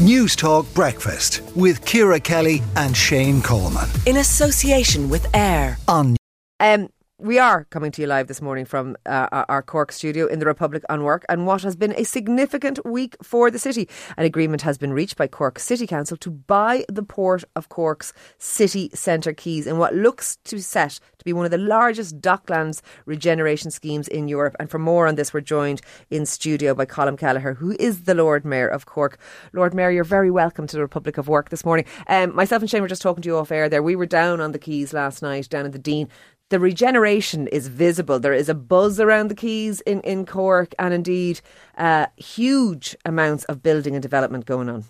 News 0.00 0.34
Talk 0.34 0.72
Breakfast 0.72 1.42
with 1.54 1.84
Ciara 1.84 2.18
Kelly 2.18 2.62
and 2.76 2.96
Shane 2.96 3.42
Coleman. 3.42 3.86
In 4.06 4.16
association 4.16 5.10
with 5.10 5.26
AIR. 5.34 5.76
On 5.88 6.16
Um, 6.58 6.88
we 7.20 7.38
are 7.38 7.64
coming 7.64 7.90
to 7.92 8.02
you 8.02 8.08
live 8.08 8.28
this 8.28 8.40
morning 8.40 8.64
from 8.64 8.96
uh, 9.06 9.44
our- 9.48 9.62
Cork 9.62 9.92
studio 9.92 10.26
in 10.26 10.38
the 10.38 10.46
Republic 10.46 10.82
on 10.88 11.00
Cork, 11.00 11.24
and 11.28 11.46
what 11.46 11.62
has 11.62 11.76
been 11.76 11.94
a 11.96 12.04
significant 12.04 12.84
week 12.84 13.16
for 13.22 13.50
the 13.50 13.58
city. 13.58 13.88
An 14.16 14.24
agreement 14.24 14.62
has 14.62 14.78
been 14.78 14.92
reached 14.92 15.16
by 15.16 15.26
Cork 15.26 15.58
City 15.58 15.86
Council 15.86 16.16
to 16.16 16.30
buy 16.30 16.84
the 16.88 17.02
port 17.02 17.44
of 17.54 17.68
Cork's 17.68 18.12
city 18.38 18.90
centre 18.94 19.34
quays 19.34 19.66
in 19.66 19.78
what 19.78 19.94
looks 19.94 20.36
to 20.44 20.60
set 20.60 20.98
to 21.18 21.24
be 21.24 21.32
one 21.32 21.44
of 21.44 21.50
the 21.50 21.58
largest 21.58 22.20
docklands 22.20 22.80
regeneration 23.04 23.70
schemes 23.70 24.08
in 24.08 24.26
Europe. 24.26 24.56
And 24.58 24.70
for 24.70 24.78
more 24.78 25.06
on 25.06 25.16
this, 25.16 25.34
we're 25.34 25.40
joined 25.42 25.82
in 26.10 26.24
studio 26.24 26.74
by 26.74 26.86
Colin 26.86 27.16
Kelleher, 27.18 27.54
who 27.54 27.76
is 27.78 28.04
the 28.04 28.14
Lord 28.14 28.44
Mayor 28.44 28.68
of 28.68 28.86
Cork. 28.86 29.18
Lord 29.52 29.74
Mayor, 29.74 29.90
you're 29.90 30.04
very 30.04 30.30
welcome 30.30 30.66
to 30.66 30.76
the 30.76 30.82
Republic 30.82 31.18
of 31.18 31.26
Cork 31.26 31.50
this 31.50 31.64
morning. 31.64 31.84
Um, 32.08 32.34
myself 32.34 32.62
and 32.62 32.70
Shane 32.70 32.82
were 32.82 32.88
just 32.88 33.02
talking 33.02 33.22
to 33.22 33.28
you 33.28 33.36
off 33.36 33.52
air 33.52 33.68
there. 33.68 33.82
We 33.82 33.96
were 33.96 34.06
down 34.06 34.40
on 34.40 34.52
the 34.52 34.58
quays 34.58 34.94
last 34.94 35.22
night, 35.22 35.48
down 35.50 35.66
at 35.66 35.72
the 35.72 35.78
Dean 35.78 36.08
the 36.50 36.60
regeneration 36.60 37.46
is 37.48 37.68
visible. 37.68 38.20
There 38.20 38.34
is 38.34 38.48
a 38.48 38.54
buzz 38.54 39.00
around 39.00 39.28
the 39.28 39.34
quays 39.34 39.80
in, 39.82 40.00
in 40.02 40.26
Cork, 40.26 40.74
and 40.78 40.92
indeed, 40.92 41.40
uh, 41.78 42.06
huge 42.16 42.96
amounts 43.04 43.44
of 43.44 43.62
building 43.62 43.94
and 43.94 44.02
development 44.02 44.46
going 44.46 44.68
on. 44.68 44.84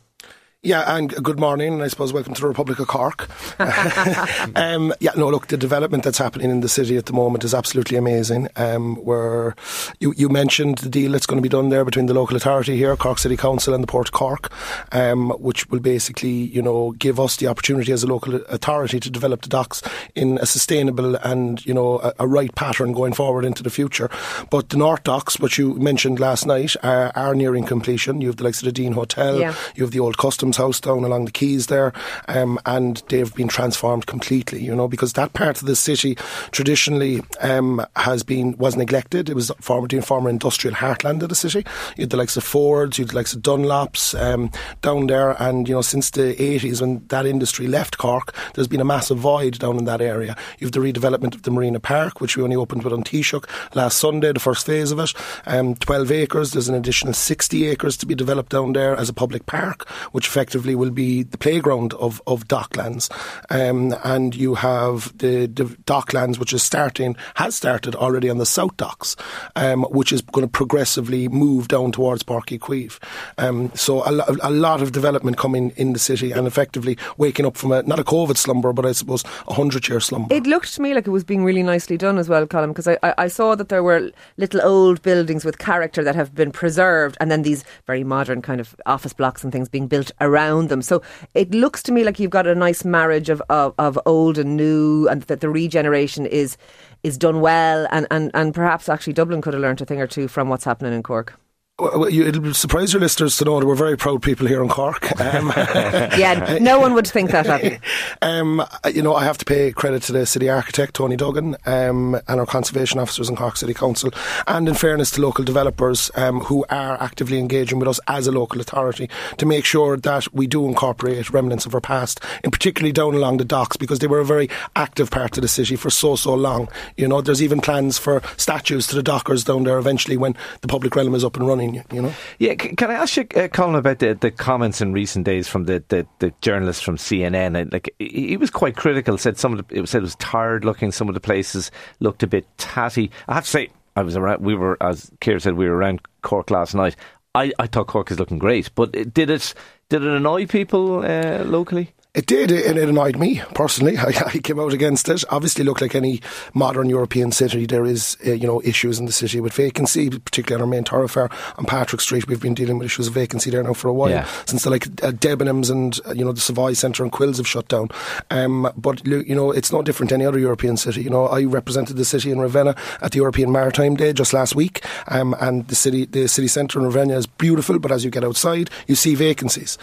Yeah, 0.62 0.94
and 0.94 1.08
good 1.24 1.40
morning, 1.40 1.72
and 1.72 1.82
I 1.82 1.88
suppose 1.88 2.12
welcome 2.12 2.34
to 2.34 2.40
the 2.42 2.46
Republic 2.46 2.78
of 2.80 2.86
Cork. 2.86 3.30
um, 4.56 4.92
yeah, 5.00 5.12
no, 5.16 5.30
look, 5.30 5.46
the 5.46 5.56
development 5.56 6.04
that's 6.04 6.18
happening 6.18 6.50
in 6.50 6.60
the 6.60 6.68
city 6.68 6.98
at 6.98 7.06
the 7.06 7.14
moment 7.14 7.44
is 7.44 7.54
absolutely 7.54 7.96
amazing. 7.96 8.46
Um, 8.56 8.96
where 8.96 9.56
you, 10.00 10.12
you 10.18 10.28
mentioned 10.28 10.76
the 10.78 10.90
deal 10.90 11.12
that's 11.12 11.24
going 11.24 11.38
to 11.38 11.42
be 11.42 11.48
done 11.48 11.70
there 11.70 11.82
between 11.82 12.04
the 12.06 12.12
local 12.12 12.36
authority 12.36 12.76
here, 12.76 12.94
Cork 12.94 13.18
City 13.18 13.38
Council, 13.38 13.72
and 13.72 13.82
the 13.82 13.86
Port 13.86 14.08
of 14.08 14.12
Cork, 14.12 14.52
um, 14.92 15.30
which 15.40 15.66
will 15.70 15.80
basically, 15.80 16.28
you 16.28 16.60
know, 16.60 16.90
give 16.92 17.18
us 17.18 17.38
the 17.38 17.46
opportunity 17.46 17.90
as 17.90 18.02
a 18.02 18.06
local 18.06 18.34
authority 18.34 19.00
to 19.00 19.08
develop 19.08 19.40
the 19.40 19.48
docks 19.48 19.80
in 20.14 20.36
a 20.42 20.46
sustainable 20.46 21.16
and, 21.24 21.64
you 21.64 21.72
know, 21.72 22.00
a, 22.00 22.12
a 22.18 22.28
right 22.28 22.54
pattern 22.54 22.92
going 22.92 23.14
forward 23.14 23.46
into 23.46 23.62
the 23.62 23.70
future. 23.70 24.10
But 24.50 24.68
the 24.68 24.76
North 24.76 25.04
Docks, 25.04 25.40
which 25.40 25.56
you 25.56 25.76
mentioned 25.76 26.20
last 26.20 26.44
night, 26.44 26.76
are, 26.82 27.12
are 27.16 27.34
nearing 27.34 27.64
completion. 27.64 28.20
You 28.20 28.26
have 28.26 28.36
the 28.36 28.44
likes 28.44 28.60
of 28.60 28.66
the 28.66 28.72
Dean 28.72 28.92
Hotel, 28.92 29.40
Yeah. 29.40 29.54
you 29.74 29.84
have 29.84 29.92
the 29.92 30.00
old 30.00 30.18
customs 30.18 30.49
house 30.56 30.80
down 30.80 31.04
along 31.04 31.26
the 31.26 31.32
quays 31.32 31.66
there, 31.66 31.92
um, 32.28 32.58
and 32.66 33.02
they've 33.08 33.34
been 33.34 33.48
transformed 33.48 34.06
completely. 34.06 34.62
You 34.62 34.74
know, 34.74 34.88
because 34.88 35.14
that 35.14 35.32
part 35.32 35.60
of 35.60 35.66
the 35.66 35.76
city 35.76 36.16
traditionally 36.50 37.22
um, 37.40 37.84
has 37.96 38.22
been 38.22 38.56
was 38.58 38.76
neglected. 38.76 39.28
It 39.28 39.34
was 39.34 39.50
former 39.60 39.88
the 39.88 40.00
former 40.02 40.30
industrial 40.30 40.76
heartland 40.76 41.22
of 41.22 41.28
the 41.28 41.34
city. 41.34 41.64
You 41.96 42.02
had 42.02 42.10
the 42.10 42.16
likes 42.16 42.36
of 42.36 42.44
Fords, 42.44 42.98
you 42.98 43.04
had 43.04 43.10
the 43.10 43.16
likes 43.16 43.32
of 43.32 43.42
Dunlops 43.42 44.18
um, 44.20 44.50
down 44.82 45.06
there, 45.06 45.40
and 45.42 45.68
you 45.68 45.74
know 45.74 45.82
since 45.82 46.10
the 46.10 46.34
80s 46.34 46.80
when 46.80 47.06
that 47.08 47.26
industry 47.26 47.66
left 47.66 47.98
Cork, 47.98 48.34
there's 48.54 48.68
been 48.68 48.80
a 48.80 48.84
massive 48.84 49.18
void 49.18 49.58
down 49.58 49.78
in 49.78 49.84
that 49.84 50.00
area. 50.00 50.36
You 50.58 50.66
have 50.66 50.72
the 50.72 50.80
redevelopment 50.80 51.34
of 51.34 51.42
the 51.42 51.50
Marina 51.50 51.80
Park, 51.80 52.20
which 52.20 52.36
we 52.36 52.42
only 52.42 52.56
opened 52.56 52.82
with 52.82 52.92
An 52.92 53.04
Taoiseach 53.04 53.44
last 53.74 53.98
Sunday, 53.98 54.32
the 54.32 54.40
first 54.40 54.66
phase 54.66 54.90
of 54.90 54.98
it. 54.98 55.12
Um, 55.46 55.74
12 55.74 56.12
acres. 56.12 56.52
There's 56.52 56.68
an 56.68 56.74
additional 56.74 57.12
60 57.12 57.66
acres 57.66 57.96
to 57.98 58.06
be 58.06 58.14
developed 58.14 58.50
down 58.50 58.72
there 58.72 58.96
as 58.96 59.08
a 59.08 59.12
public 59.12 59.46
park, 59.46 59.88
which 60.12 60.28
effectively 60.40 60.74
will 60.74 60.90
be 60.90 61.22
the 61.22 61.36
playground 61.36 61.92
of, 61.94 62.22
of 62.26 62.48
Docklands. 62.48 63.10
Um, 63.50 63.94
and 64.04 64.34
you 64.34 64.54
have 64.54 65.16
the, 65.18 65.44
the 65.44 65.64
Docklands, 65.84 66.38
which 66.38 66.54
is 66.54 66.62
starting, 66.62 67.14
has 67.34 67.54
started 67.54 67.94
already 67.94 68.30
on 68.30 68.38
the 68.38 68.46
South 68.46 68.74
Docks, 68.78 69.16
um, 69.54 69.82
which 69.90 70.12
is 70.12 70.22
going 70.22 70.46
to 70.46 70.50
progressively 70.50 71.28
move 71.28 71.68
down 71.68 71.92
towards 71.92 72.22
Barkey 72.22 72.58
Queeve. 72.58 72.98
Um, 73.36 73.70
so 73.74 74.02
a, 74.08 74.12
lo- 74.12 74.36
a 74.42 74.50
lot 74.50 74.80
of 74.80 74.92
development 74.92 75.36
coming 75.36 75.74
in 75.76 75.92
the 75.92 75.98
city 75.98 76.32
and 76.32 76.46
effectively 76.46 76.96
waking 77.18 77.44
up 77.44 77.58
from 77.58 77.72
a, 77.72 77.82
not 77.82 78.00
a 78.00 78.04
COVID 78.04 78.38
slumber, 78.38 78.72
but 78.72 78.86
I 78.86 78.92
suppose 78.92 79.22
a 79.46 79.52
100 79.52 79.90
year 79.90 80.00
slumber. 80.00 80.34
It 80.34 80.46
looked 80.46 80.72
to 80.76 80.80
me 80.80 80.94
like 80.94 81.06
it 81.06 81.10
was 81.10 81.22
being 81.22 81.44
really 81.44 81.62
nicely 81.62 81.98
done 81.98 82.16
as 82.16 82.30
well, 82.30 82.46
Colin, 82.46 82.70
because 82.70 82.88
I, 82.88 82.96
I, 83.02 83.14
I 83.18 83.28
saw 83.28 83.54
that 83.56 83.68
there 83.68 83.82
were 83.82 84.10
little 84.38 84.62
old 84.62 85.02
buildings 85.02 85.44
with 85.44 85.58
character 85.58 86.02
that 86.02 86.14
have 86.14 86.34
been 86.34 86.50
preserved, 86.50 87.18
and 87.20 87.30
then 87.30 87.42
these 87.42 87.62
very 87.86 88.04
modern 88.04 88.40
kind 88.40 88.58
of 88.58 88.74
office 88.86 89.12
blocks 89.12 89.44
and 89.44 89.52
things 89.52 89.68
being 89.68 89.86
built 89.86 90.12
around 90.18 90.29
them. 90.30 90.82
So 90.82 91.02
it 91.34 91.50
looks 91.52 91.82
to 91.84 91.92
me 91.92 92.04
like 92.04 92.18
you've 92.18 92.30
got 92.30 92.46
a 92.46 92.54
nice 92.54 92.84
marriage 92.84 93.28
of, 93.28 93.42
of, 93.48 93.74
of 93.78 93.98
old 94.06 94.38
and 94.38 94.56
new, 94.56 95.08
and 95.08 95.22
that 95.22 95.40
the 95.40 95.48
regeneration 95.48 96.26
is 96.26 96.56
is 97.02 97.16
done 97.16 97.40
well, 97.40 97.86
and, 97.90 98.06
and, 98.10 98.30
and 98.34 98.54
perhaps 98.54 98.88
actually 98.88 99.14
Dublin 99.14 99.40
could 99.40 99.54
have 99.54 99.62
learnt 99.62 99.80
a 99.80 99.86
thing 99.86 100.00
or 100.00 100.06
two 100.06 100.28
from 100.28 100.50
what's 100.50 100.64
happening 100.64 100.92
in 100.92 101.02
Cork. 101.02 101.38
Well, 101.80 102.00
well, 102.00 102.10
you, 102.10 102.26
it'll 102.26 102.52
surprise 102.52 102.92
your 102.92 103.00
listeners 103.00 103.38
to 103.38 103.44
know 103.44 103.58
that 103.58 103.66
we're 103.66 103.74
very 103.74 103.96
proud 103.96 104.22
people 104.22 104.46
here 104.46 104.62
in 104.62 104.68
Cork. 104.68 105.08
Um, 105.20 105.52
Yeah, 105.56 106.58
no 106.60 106.80
one 106.80 106.94
would 106.94 107.06
think 107.06 107.30
that 107.30 107.46
of 107.46 107.62
you. 107.62 107.78
um, 108.22 108.64
you 108.92 109.02
know, 109.02 109.14
I 109.14 109.24
have 109.24 109.38
to 109.38 109.44
pay 109.44 109.70
credit 109.70 110.02
to 110.04 110.12
the 110.12 110.26
city 110.26 110.48
architect, 110.48 110.94
Tony 110.94 111.14
Duggan, 111.14 111.56
um, 111.66 112.14
and 112.26 112.40
our 112.40 112.46
conservation 112.46 112.98
officers 112.98 113.28
in 113.28 113.36
Cork 113.36 113.56
City 113.56 113.74
Council, 113.74 114.10
and 114.46 114.68
in 114.68 114.74
fairness 114.74 115.10
to 115.12 115.22
local 115.22 115.44
developers 115.44 116.10
um, 116.14 116.40
who 116.40 116.64
are 116.70 117.00
actively 117.02 117.38
engaging 117.38 117.78
with 117.78 117.88
us 117.88 118.00
as 118.08 118.26
a 118.26 118.32
local 118.32 118.60
authority 118.60 119.08
to 119.36 119.46
make 119.46 119.64
sure 119.64 119.96
that 119.96 120.32
we 120.34 120.46
do 120.46 120.66
incorporate 120.66 121.30
remnants 121.30 121.66
of 121.66 121.74
our 121.74 121.80
past, 121.80 122.20
and 122.42 122.52
particularly 122.52 122.92
down 122.92 123.14
along 123.14 123.36
the 123.36 123.44
docks, 123.44 123.76
because 123.76 123.98
they 123.98 124.06
were 124.06 124.20
a 124.20 124.24
very 124.24 124.48
active 124.76 125.10
part 125.10 125.36
of 125.36 125.42
the 125.42 125.48
city 125.48 125.76
for 125.76 125.90
so, 125.90 126.16
so 126.16 126.34
long. 126.34 126.68
You 126.96 127.08
know, 127.08 127.20
there's 127.20 127.42
even 127.42 127.60
plans 127.60 127.98
for 127.98 128.22
statues 128.36 128.86
to 128.88 128.96
the 128.96 129.02
dockers 129.02 129.44
down 129.44 129.64
there 129.64 129.78
eventually 129.78 130.16
when 130.16 130.34
the 130.62 130.68
public 130.68 130.96
realm 130.96 131.14
is 131.14 131.24
up 131.24 131.36
and 131.36 131.46
running, 131.46 131.69
you- 131.74 132.02
know. 132.02 132.12
Yeah, 132.38 132.54
can 132.54 132.90
I 132.90 132.94
ask 132.94 133.16
you, 133.16 133.26
uh, 133.36 133.48
Colin, 133.48 133.74
about 133.74 133.98
the, 133.98 134.14
the 134.14 134.30
comments 134.30 134.80
in 134.80 134.92
recent 134.92 135.24
days 135.24 135.48
from 135.48 135.64
the, 135.64 135.82
the, 135.88 136.06
the 136.18 136.32
journalist 136.40 136.84
from 136.84 136.96
CNN? 136.96 137.72
Like 137.72 137.94
he 137.98 138.36
was 138.36 138.50
quite 138.50 138.76
critical. 138.76 139.18
Said 139.18 139.38
some 139.38 139.52
of 139.58 139.66
the, 139.68 139.76
it 139.76 139.80
was, 139.80 139.90
said 139.90 139.98
it 139.98 140.02
was 140.02 140.16
tired 140.16 140.64
looking. 140.64 140.92
Some 140.92 141.08
of 141.08 141.14
the 141.14 141.20
places 141.20 141.70
looked 142.00 142.22
a 142.22 142.26
bit 142.26 142.46
tatty. 142.58 143.10
I 143.28 143.34
have 143.34 143.44
to 143.44 143.50
say, 143.50 143.68
I 143.96 144.02
was 144.02 144.16
around. 144.16 144.42
We 144.42 144.54
were, 144.54 144.76
as 144.82 145.10
Ciara 145.20 145.40
said, 145.40 145.54
we 145.54 145.68
were 145.68 145.76
around 145.76 146.00
Cork 146.22 146.50
last 146.50 146.74
night. 146.74 146.96
I, 147.34 147.52
I 147.58 147.66
thought 147.66 147.86
Cork 147.86 148.10
is 148.10 148.18
looking 148.18 148.38
great, 148.38 148.74
but 148.74 148.92
did 148.92 149.30
it 149.30 149.54
did 149.88 150.02
it 150.02 150.08
annoy 150.08 150.46
people 150.46 151.04
uh, 151.04 151.44
locally? 151.44 151.92
It 152.12 152.26
did, 152.26 152.50
and 152.50 152.76
it 152.76 152.88
annoyed 152.88 153.16
me 153.16 153.40
personally. 153.54 153.96
I, 153.98 154.08
I 154.26 154.38
came 154.38 154.58
out 154.58 154.72
against 154.72 155.08
it. 155.08 155.22
Obviously, 155.30 155.64
look 155.64 155.80
like 155.80 155.94
any 155.94 156.20
modern 156.54 156.88
European 156.88 157.30
city, 157.30 157.66
there 157.66 157.84
is 157.86 158.16
uh, 158.26 158.32
you 158.32 158.48
know 158.48 158.60
issues 158.62 158.98
in 158.98 159.06
the 159.06 159.12
city 159.12 159.40
with 159.40 159.52
vacancy, 159.52 160.10
particularly 160.10 160.60
on 160.60 160.68
our 160.68 160.70
main 160.74 160.82
thoroughfare 160.82 161.30
on 161.56 161.66
Patrick 161.66 162.00
Street. 162.00 162.26
We've 162.26 162.40
been 162.40 162.54
dealing 162.54 162.78
with 162.78 162.86
issues 162.86 163.06
of 163.06 163.14
vacancy 163.14 163.50
there 163.50 163.62
now 163.62 163.74
for 163.74 163.86
a 163.86 163.92
while 163.92 164.10
Yeah. 164.10 164.26
since 164.46 164.64
the 164.64 164.70
like 164.70 164.86
uh, 165.04 165.12
Debenhams 165.12 165.70
and 165.70 166.00
uh, 166.04 166.12
you 166.12 166.24
know 166.24 166.32
the 166.32 166.40
Savoy 166.40 166.72
Centre 166.72 167.04
and 167.04 167.12
Quills 167.12 167.36
have 167.36 167.46
shut 167.46 167.68
down. 167.68 167.88
Um, 168.30 168.68
but 168.76 169.06
you 169.06 169.34
know 169.36 169.52
it's 169.52 169.70
no 169.72 169.80
different 169.80 170.08
to 170.08 170.16
any 170.16 170.26
other 170.26 170.38
European 170.40 170.76
city. 170.76 171.02
You 171.02 171.10
know 171.10 171.26
I 171.28 171.44
represented 171.44 171.96
the 171.96 172.04
city 172.04 172.32
in 172.32 172.40
Ravenna 172.40 172.74
at 173.02 173.12
the 173.12 173.18
European 173.18 173.52
Maritime 173.52 173.94
Day 173.94 174.12
just 174.12 174.32
last 174.32 174.56
week, 174.56 174.84
um, 175.06 175.36
and 175.40 175.68
the 175.68 175.76
city 175.76 176.06
the 176.06 176.26
city 176.26 176.48
centre 176.48 176.80
in 176.80 176.86
Ravenna 176.86 177.16
is 177.16 177.26
beautiful, 177.28 177.78
but 177.78 177.92
as 177.92 178.04
you 178.04 178.10
get 178.10 178.24
outside, 178.24 178.68
you 178.88 178.96
see 178.96 179.14
vacancies. 179.14 179.78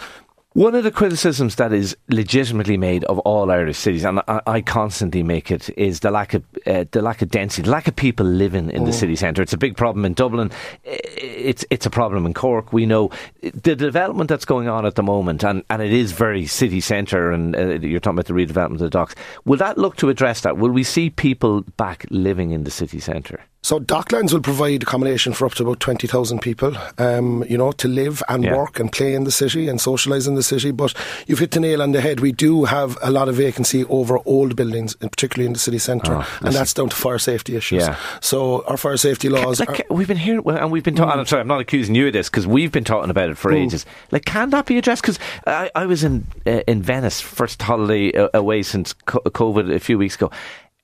One 0.58 0.74
of 0.74 0.82
the 0.82 0.90
criticisms 0.90 1.54
that 1.54 1.72
is 1.72 1.96
legitimately 2.08 2.78
made 2.78 3.04
of 3.04 3.20
all 3.20 3.52
Irish 3.52 3.78
cities, 3.78 4.04
and 4.04 4.18
I, 4.26 4.40
I 4.44 4.60
constantly 4.60 5.22
make 5.22 5.52
it, 5.52 5.70
is 5.78 6.00
the 6.00 6.10
lack 6.10 6.34
of 6.34 6.42
uh, 6.66 6.84
the 6.90 7.00
lack 7.00 7.22
of 7.22 7.30
density, 7.30 7.62
the 7.62 7.70
lack 7.70 7.86
of 7.86 7.94
people 7.94 8.26
living 8.26 8.68
in 8.72 8.82
the 8.82 8.92
city 8.92 9.14
centre. 9.14 9.40
It's 9.40 9.52
a 9.52 9.56
big 9.56 9.76
problem 9.76 10.04
in 10.04 10.14
Dublin. 10.14 10.50
It's 10.82 11.64
it's 11.70 11.86
a 11.86 11.90
problem 11.90 12.26
in 12.26 12.34
Cork. 12.34 12.72
We 12.72 12.86
know 12.86 13.12
the 13.40 13.76
development 13.76 14.28
that's 14.28 14.44
going 14.44 14.66
on 14.66 14.84
at 14.84 14.96
the 14.96 15.02
moment, 15.04 15.44
and, 15.44 15.62
and 15.70 15.80
it 15.80 15.92
is 15.92 16.10
very 16.10 16.44
city 16.46 16.80
centre. 16.80 17.30
And 17.30 17.54
uh, 17.54 17.78
you're 17.78 18.00
talking 18.00 18.18
about 18.18 18.26
the 18.26 18.32
redevelopment 18.32 18.72
of 18.72 18.78
the 18.80 18.90
docks. 18.90 19.14
Will 19.44 19.58
that 19.58 19.78
look 19.78 19.94
to 19.98 20.08
address 20.08 20.40
that? 20.40 20.58
Will 20.58 20.72
we 20.72 20.82
see 20.82 21.08
people 21.08 21.60
back 21.76 22.04
living 22.10 22.50
in 22.50 22.64
the 22.64 22.72
city 22.72 22.98
centre? 22.98 23.44
So 23.60 23.80
Docklands 23.80 24.32
will 24.32 24.40
provide 24.40 24.84
accommodation 24.84 25.32
for 25.32 25.44
up 25.44 25.52
to 25.54 25.64
about 25.64 25.80
20,000 25.80 26.38
people, 26.40 26.76
um, 26.96 27.44
you 27.48 27.58
know, 27.58 27.72
to 27.72 27.88
live 27.88 28.22
and 28.28 28.44
Yeah. 28.44 28.56
work 28.56 28.78
and 28.78 28.90
play 28.90 29.14
in 29.14 29.24
the 29.24 29.32
city 29.32 29.68
and 29.68 29.80
socialise 29.80 30.28
in 30.28 30.36
the 30.36 30.44
city. 30.44 30.70
But 30.70 30.94
you've 31.26 31.40
hit 31.40 31.50
the 31.50 31.60
nail 31.60 31.82
on 31.82 31.90
the 31.90 32.00
head. 32.00 32.20
We 32.20 32.30
do 32.30 32.64
have 32.66 32.96
a 33.02 33.10
lot 33.10 33.28
of 33.28 33.34
vacancy 33.34 33.84
over 33.86 34.20
old 34.24 34.54
buildings, 34.54 34.94
particularly 34.94 35.46
in 35.46 35.54
the 35.54 35.58
city 35.58 35.78
centre. 35.78 36.14
Oh, 36.18 36.38
and 36.40 36.54
that's 36.54 36.72
down 36.72 36.88
to 36.90 36.96
fire 36.96 37.18
safety 37.18 37.56
issues. 37.56 37.82
Yeah. 37.82 37.96
So 38.20 38.64
our 38.68 38.76
fire 38.76 38.96
safety 38.96 39.28
laws 39.28 39.58
Like, 39.58 39.80
are, 39.90 39.94
we've 39.94 40.08
been 40.08 40.16
hearing, 40.18 40.44
well, 40.44 40.56
and 40.56 40.70
we've 40.70 40.84
been 40.84 40.94
talking. 40.94 41.18
I'm 41.18 41.26
sorry, 41.26 41.40
I'm 41.42 41.48
not 41.48 41.60
accusing 41.60 41.96
you 41.96 42.06
of 42.06 42.12
this 42.12 42.30
because 42.30 42.46
we've 42.46 42.70
been 42.72 42.84
talking 42.84 43.10
about 43.10 43.28
it 43.28 43.36
for 43.36 43.52
ages. 43.52 43.84
Like, 44.12 44.24
can 44.24 44.50
that 44.50 44.66
be 44.66 44.78
addressed? 44.78 45.02
Because 45.02 45.18
I, 45.48 45.68
I 45.74 45.84
was 45.86 46.04
in 46.04 46.26
uh, 46.46 46.60
in 46.68 46.80
Venice, 46.80 47.20
first 47.20 47.60
holiday 47.60 48.12
uh, 48.16 48.28
away 48.34 48.62
since 48.62 48.94
COVID 49.08 49.74
a 49.74 49.80
few 49.80 49.98
weeks 49.98 50.14
ago. 50.14 50.30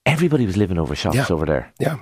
Everybody 0.07 0.45
was 0.45 0.59
living 0.59 0.77
over 0.79 0.95
shops 0.95 1.17
Yeah. 1.17 1.27
over 1.31 1.47
there. 1.47 1.73
Yeah, 1.81 1.97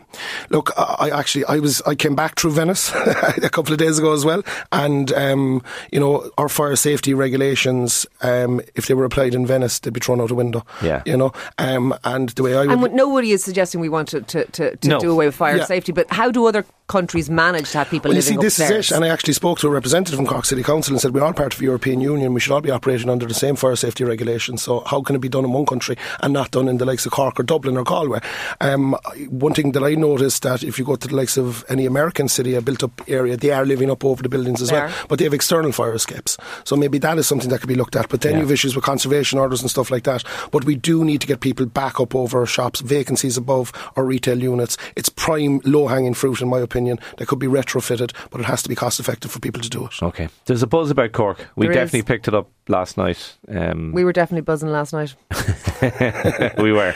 look, 0.51 0.73
I 0.77 0.97
I 1.11 1.19
actually 1.21 1.45
I 1.45 1.61
was 1.61 1.81
I 1.83 1.95
came 1.95 2.17
back 2.17 2.35
through 2.35 2.51
Venice 2.51 2.91
a 3.43 3.49
couple 3.49 3.73
of 3.73 3.79
days 3.79 3.97
ago 3.97 4.13
as 4.13 4.25
well, 4.25 4.43
and 4.73 5.13
um, 5.13 5.63
you 5.93 6.01
know 6.01 6.29
our 6.37 6.49
fire 6.49 6.75
safety 6.75 7.15
regulations, 7.15 8.05
um, 8.23 8.61
if 8.75 8.87
they 8.89 8.95
were 8.95 9.05
applied 9.05 9.35
in 9.37 9.47
Venice, 9.47 9.79
they'd 9.79 9.93
be 9.93 10.01
thrown 10.01 10.21
out 10.21 10.29
the 10.29 10.35
window. 10.35 10.65
Yeah. 10.83 11.03
you 11.07 11.17
know, 11.17 11.33
um, 11.59 11.95
and 12.03 12.31
the 12.31 12.43
way 12.43 12.57
I 12.57 12.67
would 12.67 12.91
And 12.91 12.95
nobody 12.95 13.31
is 13.31 13.45
suggesting 13.45 13.81
we 13.81 13.89
want 13.89 14.09
to, 14.09 14.21
to, 14.23 14.45
to, 14.47 14.77
to 14.77 14.89
No. 14.89 14.99
do 14.99 15.11
away 15.13 15.27
with 15.27 15.37
fire 15.37 15.59
Yeah. 15.59 15.65
safety, 15.67 15.93
but 15.93 16.07
how 16.11 16.33
do 16.33 16.47
other 16.47 16.65
countries 16.89 17.31
manage 17.31 17.71
to 17.71 17.79
have 17.79 17.89
people 17.89 18.09
Well, 18.11 18.17
you 18.17 18.23
living 18.23 18.39
see, 18.39 18.45
this 18.45 18.59
upstairs. 18.59 18.87
is 18.87 18.93
it. 18.93 18.95
And 18.97 19.05
I 19.05 19.09
actually 19.09 19.33
spoke 19.35 19.59
to 19.61 19.67
a 19.67 19.71
representative 19.71 20.17
from 20.17 20.27
Cork 20.27 20.45
City 20.45 20.63
Council 20.63 20.93
and 20.93 21.01
said 21.01 21.15
we're 21.15 21.23
all 21.25 21.33
part 21.33 21.53
of 21.55 21.59
the 21.59 21.65
European 21.65 22.01
Union. 22.01 22.35
We 22.35 22.41
should 22.41 22.53
all 22.53 22.61
be 22.61 22.71
operating 22.71 23.09
under 23.09 23.25
the 23.25 23.35
same 23.35 23.57
fire 23.57 23.77
safety 23.77 24.05
regulations. 24.05 24.63
So 24.63 24.81
how 24.81 25.01
can 25.03 25.17
it 25.17 25.21
be 25.21 25.29
done 25.29 25.45
in 25.45 25.53
one 25.53 25.65
country 25.65 25.97
and 26.21 26.33
not 26.33 26.51
done 26.51 26.69
in 26.69 26.79
the 26.79 26.85
likes 26.85 27.07
of 27.07 27.13
Cork 27.13 27.41
or 27.41 27.45
Dublin 27.45 27.77
or 27.79 27.85
Galway? 27.85 28.21
Um, 28.61 28.95
one 29.31 29.55
thing 29.55 29.73
that 29.73 29.83
I 29.83 29.95
noticed 29.95 30.43
that 30.43 30.63
if 30.63 30.79
you 30.79 30.85
go 30.85 30.97
to 30.97 31.09
the 31.09 31.15
likes 31.17 31.39
of 31.39 31.65
any 31.69 31.87
American 31.87 32.29
city, 32.29 32.55
a 32.55 32.61
built-up 32.61 33.01
area, 33.09 33.37
they 33.37 33.51
are 33.53 33.65
living 33.65 33.91
up 33.91 34.05
over 34.05 34.23
the 34.23 34.29
buildings 34.29 34.61
as 34.61 34.69
They 34.69 34.75
well, 34.77 34.93
but 35.09 35.19
they 35.19 35.25
have 35.25 35.35
external 35.35 35.73
fire 35.73 35.95
escapes. 35.95 36.37
So 36.65 36.77
maybe 36.77 36.99
that 36.99 37.17
is 37.19 37.27
something 37.27 37.49
that 37.51 37.61
could 37.61 37.69
be 37.69 37.75
looked 37.75 37.97
at. 37.97 38.09
But 38.11 38.21
then 38.21 38.33
Yeah. 38.33 38.39
you 38.39 38.43
have 38.45 38.53
issues 38.53 38.75
with 38.77 38.85
conservation 38.85 39.39
orders 39.39 39.63
and 39.63 39.71
stuff 39.71 39.91
like 39.91 40.05
that. 40.05 40.25
But 40.51 40.65
we 40.65 40.75
do 40.75 41.05
need 41.05 41.21
to 41.23 41.27
get 41.27 41.41
people 41.41 41.65
back 41.67 42.01
up 42.01 42.15
over 42.15 42.45
shops, 42.45 42.81
vacancies 42.81 43.37
above 43.39 43.73
our 43.97 44.05
retail 44.05 44.39
units. 44.43 44.77
It's 44.97 45.09
prime 45.09 45.61
low-hanging 45.65 46.15
fruit, 46.15 46.43
in 46.43 46.49
my 46.49 46.59
opinion. 46.59 46.72
Opinion 46.73 46.99
that 47.19 47.27
could 47.29 47.39
be 47.39 47.47
retrofitted, 47.47 48.13
but 48.31 48.41
it 48.41 48.45
has 48.45 48.63
to 48.63 48.69
be 48.71 48.75
cost-effective 48.75 49.31
for 49.31 49.41
people 49.41 49.61
to 49.61 49.69
do 49.69 49.85
it. 49.85 50.03
Okay. 50.03 50.29
There's 50.47 50.63
a 50.63 50.67
buzz 50.67 50.91
about 50.91 51.13
Cork. 51.13 51.49
We 51.55 51.67
There 51.67 51.73
is. 51.73 51.77
definitely 51.77 52.03
picked 52.05 52.29
it 52.29 52.35
up 52.35 52.49
last 52.67 52.97
night. 52.97 53.35
Um, 53.49 53.93
we 53.93 54.05
were 54.05 54.13
definitely 54.15 54.41
buzzing 54.41 54.71
last 54.71 54.95
night. 54.95 55.15
we 56.59 56.73
were. 56.73 56.95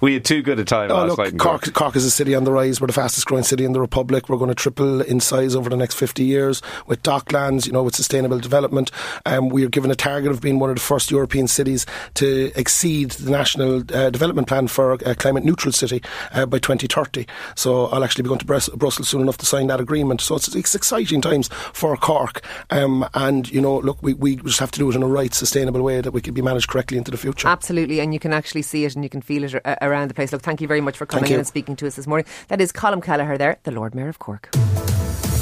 we 0.00 0.14
had 0.14 0.24
too 0.24 0.42
good 0.42 0.58
a 0.58 0.64
time 0.64 0.90
Oh, 0.90 0.94
last 0.96 1.08
look, 1.08 1.18
night. 1.18 1.38
Cork, 1.38 1.72
Cork 1.72 1.96
is 1.96 2.04
a 2.04 2.10
city 2.10 2.34
on 2.34 2.44
the 2.44 2.52
rise. 2.52 2.80
We're 2.80 2.88
the 2.88 2.92
fastest 2.92 3.26
growing 3.26 3.44
city 3.44 3.64
in 3.64 3.72
the 3.72 3.80
Republic. 3.80 4.28
We're 4.28 4.36
going 4.38 4.48
to 4.48 4.54
triple 4.54 5.00
in 5.00 5.20
size 5.20 5.54
over 5.54 5.70
the 5.70 5.76
next 5.76 5.94
50 5.94 6.24
years 6.24 6.62
with 6.86 7.02
docklands, 7.02 7.66
you 7.66 7.72
know, 7.72 7.82
with 7.82 7.94
sustainable 7.94 8.38
development. 8.38 8.90
Um, 9.26 9.48
we 9.48 9.64
are 9.64 9.68
given 9.68 9.90
a 9.90 9.94
target 9.94 10.30
of 10.32 10.40
being 10.40 10.58
one 10.58 10.70
of 10.70 10.76
the 10.76 10.82
first 10.82 11.10
European 11.10 11.46
cities 11.48 11.86
to 12.14 12.50
exceed 12.56 13.12
the 13.12 13.30
National 13.30 13.78
uh, 13.94 14.10
Development 14.10 14.46
Plan 14.48 14.66
for 14.68 14.92
a 14.94 15.14
climate 15.14 15.44
neutral 15.44 15.72
city 15.72 16.02
uh, 16.32 16.46
by 16.46 16.58
2030. 16.58 17.26
So 17.54 17.86
I'll 17.86 18.04
actually 18.04 18.22
be 18.22 18.28
going 18.28 18.40
to 18.40 18.46
Brus- 18.46 18.68
Brussels 18.70 19.08
soon 19.08 19.20
enough 19.20 19.38
to 19.38 19.46
sign 19.46 19.68
that 19.68 19.80
agreement. 19.80 20.20
So 20.20 20.34
it's, 20.36 20.54
it's 20.54 20.74
exciting 20.74 21.20
times 21.20 21.48
for 21.72 21.96
Cork. 21.96 22.42
Um, 22.70 23.06
and, 23.14 23.50
you 23.50 23.60
know, 23.60 23.78
look, 23.78 24.02
we, 24.02 24.14
we 24.14 24.36
just 24.36 24.60
have 24.60 24.70
to 24.72 24.78
do 24.78 24.90
it 24.90 24.96
in 24.96 25.02
a 25.02 25.06
right, 25.06 25.32
sustainable 25.32 25.82
way 25.82 26.00
that 26.00 26.12
we 26.12 26.20
can 26.20 26.34
be 26.34 26.42
managed 26.42 26.68
correctly 26.68 26.98
into 26.98 27.10
the 27.10 27.16
future. 27.16 27.48
Absolutely, 27.48 28.00
and 28.00 28.12
you 28.12 28.20
can 28.24 28.32
actually 28.32 28.62
see 28.62 28.86
it 28.86 28.94
and 28.94 29.04
you 29.04 29.10
can 29.10 29.20
feel 29.20 29.44
it 29.44 29.52
a- 29.52 29.86
around 29.86 30.08
the 30.08 30.14
place. 30.14 30.32
Look, 30.32 30.40
thank 30.40 30.62
you 30.62 30.66
very 30.66 30.80
much 30.80 30.96
for 30.96 31.04
coming 31.04 31.30
in 31.30 31.38
and 31.40 31.46
speaking 31.46 31.76
to 31.76 31.86
us 31.86 31.94
this 31.96 32.06
morning. 32.06 32.24
That 32.48 32.58
is 32.58 32.72
Colin 32.72 33.02
Kelleher 33.02 33.36
there, 33.36 33.58
the 33.64 33.70
Lord 33.70 33.94
Mayor 33.94 34.08
of 34.08 34.18
Cork. 34.18 34.48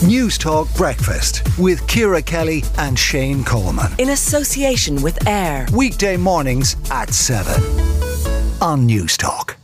News 0.05 0.37
Talk 0.37 0.67
Breakfast 0.75 1.43
with 1.61 1.87
Ciara 1.87 2.21
Kelly 2.23 2.65
and 2.79 2.99
Shane 2.99 3.45
Coleman. 3.45 3.93
In 3.99 4.09
association 4.09 5.01
with 5.01 5.17
AIR. 5.29 5.67
Weekday 5.73 6.17
mornings 6.17 6.75
at 6.91 7.15
7 7.15 7.55
on 8.61 8.85
News 8.87 9.17
Talk. 9.17 9.62